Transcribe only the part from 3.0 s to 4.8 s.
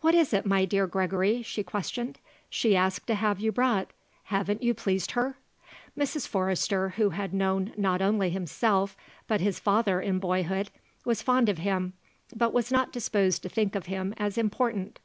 to have you brought. Haven't you